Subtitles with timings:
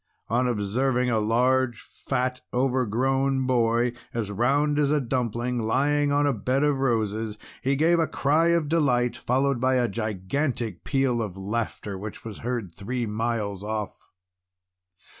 [0.29, 6.33] On observing a large, fat, overgrown boy, as round as a dumpling, lying on a
[6.33, 11.37] bed of roses, he gave a cry of delight, followed by a gigantic peal of
[11.37, 14.09] laughter which was heard three miles off.